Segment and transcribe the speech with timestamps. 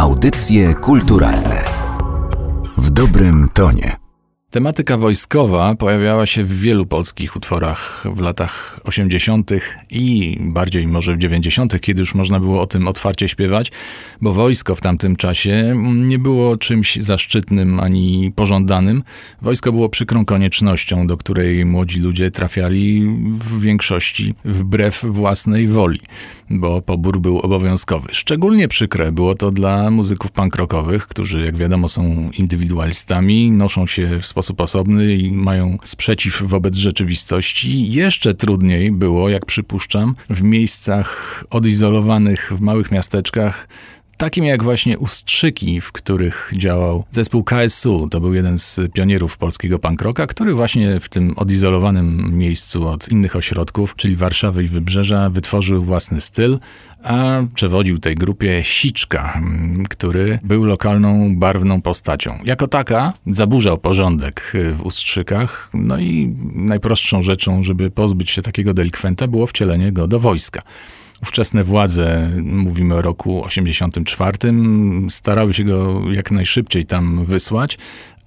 [0.00, 1.64] Audycje kulturalne
[2.78, 3.96] w dobrym tonie.
[4.50, 9.50] Tematyka wojskowa pojawiała się w wielu polskich utworach w latach 80.
[9.90, 13.72] i bardziej może w 90., kiedy już można było o tym otwarcie śpiewać,
[14.20, 19.02] bo wojsko w tamtym czasie nie było czymś zaszczytnym ani pożądanym.
[19.42, 23.02] Wojsko było przykrą koniecznością, do której młodzi ludzie trafiali
[23.38, 26.00] w większości wbrew własnej woli
[26.50, 28.08] bo pobór był obowiązkowy.
[28.12, 34.18] Szczególnie przykre było to dla muzyków punk rockowych, którzy jak wiadomo są indywidualistami, noszą się
[34.22, 37.92] w sposób osobny i mają sprzeciw wobec rzeczywistości.
[37.92, 43.68] Jeszcze trudniej było, jak przypuszczam, w miejscach odizolowanych w małych miasteczkach,
[44.20, 48.08] takim jak właśnie Ustrzyki, w których działał zespół KSU.
[48.10, 53.08] To był jeden z pionierów polskiego punk rocka, który właśnie w tym odizolowanym miejscu od
[53.08, 56.58] innych ośrodków, czyli Warszawy i Wybrzeża, wytworzył własny styl,
[57.02, 59.40] a przewodził tej grupie Siczka,
[59.88, 62.38] który był lokalną, barwną postacią.
[62.44, 69.26] Jako taka zaburzał porządek w Ustrzykach, no i najprostszą rzeczą, żeby pozbyć się takiego delikwenta,
[69.26, 70.62] było wcielenie go do wojska.
[71.22, 74.38] Ówczesne władze, mówimy o roku 84,
[75.08, 77.78] starały się go jak najszybciej tam wysłać,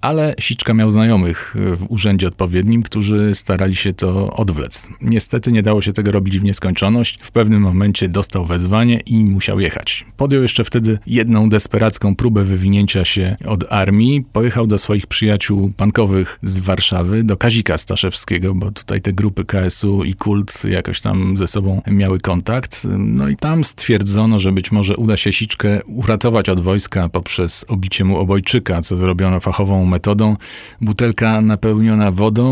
[0.04, 4.90] ale Siczka miał znajomych w urzędzie odpowiednim, którzy starali się to odwlec.
[5.02, 7.20] Niestety nie dało się tego robić w nieskończoność.
[7.22, 10.06] W pewnym momencie dostał wezwanie i musiał jechać.
[10.18, 14.26] Podjął jeszcze wtedy jedną desperacką próbę wywinięcia się od armii.
[14.34, 20.04] Pojechał do swoich przyjaciół pankowych z Warszawy, do Kazika Staszewskiego, bo tutaj te grupy KSU
[20.04, 22.88] i Kult jakoś tam ze sobą miały kontakt.
[22.98, 28.06] No i tam stwierdzono, że być może uda się Siczkę uratować od wojska poprzez obicie
[28.06, 30.36] mu obojczyka, co zrobiono fachową metodą.
[30.82, 32.46] Butelka napełniona wodą,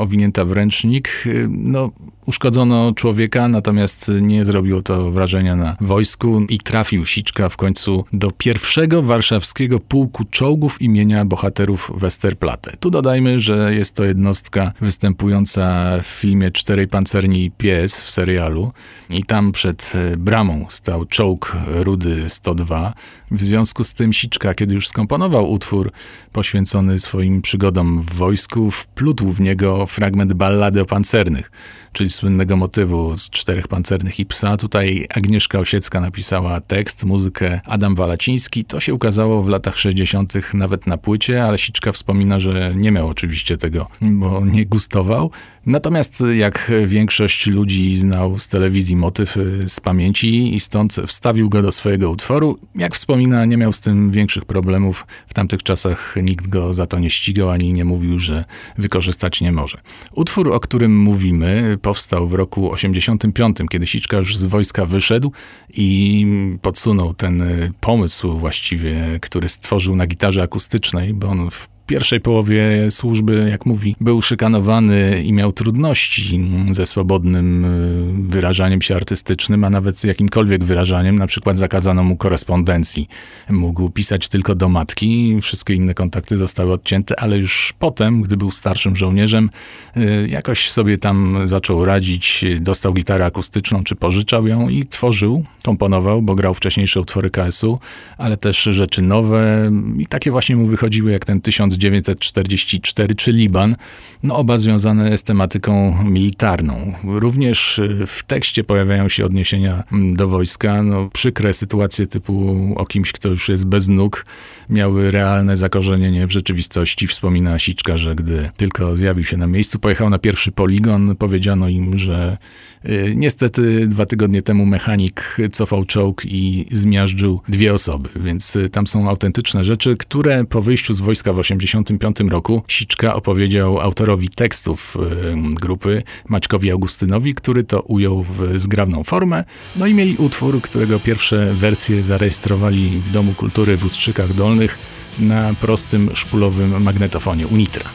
[0.00, 1.24] owinięta w ręcznik.
[1.48, 1.90] No,
[2.26, 8.30] uszkodzono człowieka, natomiast nie zrobiło to wrażenia na wojsku i trafił Siczka w końcu do
[8.30, 12.76] pierwszego warszawskiego pułku czołgów imienia bohaterów Westerplatte.
[12.80, 18.72] Tu dodajmy, że jest to jednostka występująca w filmie Czterej Pancerni Pies w serialu
[19.10, 22.94] i tam przed bramą stał czołg Rudy 102.
[23.30, 25.92] W związku z tym Siczka, kiedy już skomponował utwór
[26.32, 31.50] poświęcony swoim przygodom w wojsku, wplótł w niego fragment ballady o pancernych,
[31.92, 34.56] czyli słynnego motywu z Czterech Pancernych i Psa.
[34.56, 38.64] Tutaj Agnieszka Osiecka napisała tekst, muzykę Adam Walaciński.
[38.64, 40.54] To się ukazało w latach 60.
[40.54, 45.30] nawet na płycie, ale Siczka wspomina, że nie miał oczywiście tego, bo nie gustował.
[45.66, 51.72] Natomiast jak większość ludzi znał z telewizji motyw z pamięci i stąd wstawił go do
[51.72, 52.58] swojego utworu.
[52.74, 55.06] Jak wspomina, nie miał z tym większych problemów.
[55.26, 58.44] W tamtych czasach nikt go za to nie ścigał ani nie mówił, że
[58.78, 59.80] wykorzystać nie może.
[60.14, 65.32] Utwór, o którym mówimy, powstał w roku 85, kiedy Siczka już z wojska wyszedł
[65.74, 66.26] i
[66.62, 67.42] podsunął ten
[67.80, 73.96] pomysł właściwie, który stworzył na gitarze akustycznej, bo on w pierwszej połowie służby, jak mówi,
[74.00, 80.64] był szykanowany i miał trudności ze swobodnym y, wyrażaniem się artystycznym, a nawet z jakimkolwiek
[80.64, 83.08] wyrażaniem, na przykład zakazano mu korespondencji.
[83.50, 88.50] Mógł pisać tylko do matki, wszystkie inne kontakty zostały odcięte, ale już potem, gdy był
[88.50, 89.50] starszym żołnierzem,
[89.96, 96.22] y, jakoś sobie tam zaczął radzić, dostał gitarę akustyczną, czy pożyczał ją i tworzył, komponował,
[96.22, 97.78] bo grał wcześniejsze utwory KS-u,
[98.18, 99.72] ale też rzeczy nowe.
[99.98, 103.76] I takie właśnie mu wychodziły jak ten tysiąc 1944 czy Liban,
[104.22, 106.92] no oba związane z tematyką militarną.
[107.04, 110.82] Również y, w tekście pojawiają się odniesienia mm, do wojska.
[110.82, 114.26] No, przykre sytuacje typu o kimś, kto już jest bez nóg,
[114.70, 117.06] miały realne zakorzenienie w rzeczywistości.
[117.06, 121.98] Wspomina Siczka, że gdy tylko zjawił się na miejscu, pojechał na pierwszy poligon, powiedziano im,
[121.98, 122.38] że
[122.84, 128.86] y, niestety dwa tygodnie temu mechanik cofał czołg i zmiażdżył dwie osoby, więc y, tam
[128.86, 134.28] są autentyczne rzeczy, które po wyjściu z wojska w 80 1985 roku Siczka opowiedział autorowi
[134.28, 134.96] tekstów
[135.36, 139.44] grupy Maćkowi Augustynowi, który to ujął w zgrabną formę.
[139.76, 144.78] No i mieli utwór, którego pierwsze wersje zarejestrowali w Domu Kultury w Ustrzykach Dolnych
[145.18, 147.90] na prostym szpulowym magnetofonie Unitra.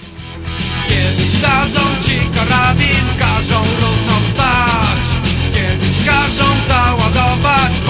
[0.90, 4.92] Kiedyś dadzą ci karabin, każą równo stać
[5.54, 7.81] Kiedyś każą załadować,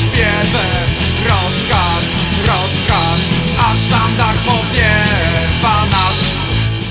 [0.00, 0.88] śpiewem.
[1.28, 2.04] Rozkaz,
[2.46, 3.20] rozkaz,
[3.58, 6.30] a sztandar powiewa nasz.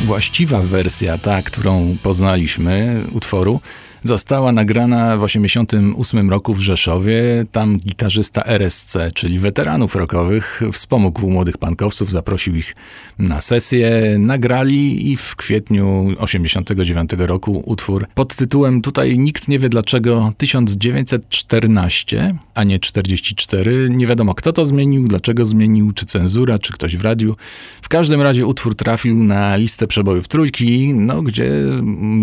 [0.06, 3.62] Właściwa wersja, ta, którą poznaliśmy, utworu,
[4.04, 7.46] została nagrana w 1988 roku w Rzeszowie.
[7.52, 12.76] Tam gitarzysta RSC, czyli weteranów rockowych, wspomógł młodych pankowców, zaprosił ich
[13.20, 19.70] na sesję, nagrali i w kwietniu 1989 roku utwór pod tytułem Tutaj nikt nie wie
[19.70, 23.90] dlaczego 1914, a nie 44.
[23.90, 27.36] Nie wiadomo kto to zmienił, dlaczego zmienił, czy cenzura, czy ktoś w radiu.
[27.82, 31.52] W każdym razie utwór trafił na listę przebojów trójki, no, gdzie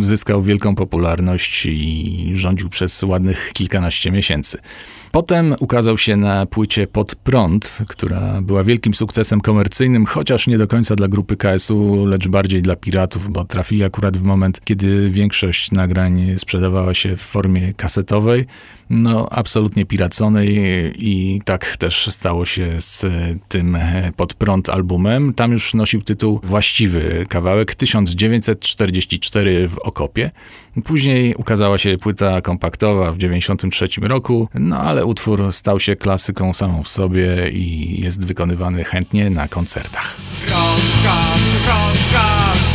[0.00, 4.58] zyskał wielką popularność i rządził przez ładnych kilkanaście miesięcy.
[5.12, 10.66] Potem ukazał się na płycie Pod Prąd, która była wielkim sukcesem komercyjnym, chociaż nie do
[10.66, 15.70] końca dla grupy KSU, lecz bardziej dla piratów, bo trafili akurat w moment, kiedy większość
[15.70, 18.46] nagrań sprzedawała się w formie kasetowej,
[18.90, 20.56] no absolutnie piraconej
[20.98, 23.06] i tak też stało się z
[23.48, 23.78] tym
[24.16, 25.34] Pod Prąd albumem.
[25.34, 30.30] Tam już nosił tytuł właściwy kawałek 1944 w okopie.
[30.84, 36.82] Później ukazała się płyta kompaktowa w 1993 roku, no ale utwór stał się klasyką samą
[36.82, 40.16] w sobie i jest wykonywany chętnie na koncertach.
[40.42, 42.74] Rozkaz, rozkaz,